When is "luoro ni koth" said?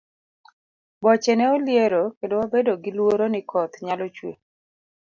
2.97-3.73